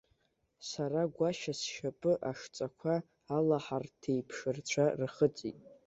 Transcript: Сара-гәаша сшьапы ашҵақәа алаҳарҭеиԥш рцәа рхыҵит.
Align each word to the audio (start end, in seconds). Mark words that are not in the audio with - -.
Сара-гәаша 0.69 1.53
сшьапы 1.59 2.11
ашҵақәа 2.29 2.95
алаҳарҭеиԥш 3.35 4.37
рцәа 4.55 4.85
рхыҵит. 4.99 5.59